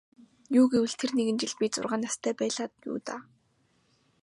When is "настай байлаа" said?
2.05-2.69